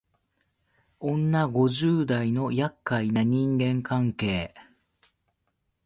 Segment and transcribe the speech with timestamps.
[0.99, 4.51] 女五十代のやっかいな人間関係